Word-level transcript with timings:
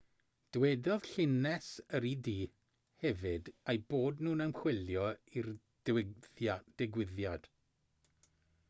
dywedodd 0.55 1.09
llynges 1.09 1.67
yr 1.99 2.07
ud 2.11 2.29
hefyd 3.03 3.51
eu 3.75 3.83
bod 3.95 4.25
nhw'n 4.29 4.43
ymchwilio 4.47 5.05
i'r 5.41 5.53
digwyddiad 5.93 7.49